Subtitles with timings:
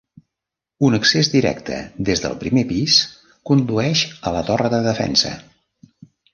[0.87, 1.77] Un accés directe
[2.09, 2.97] des del primer pis
[3.53, 5.39] condueix a la torre de defensa.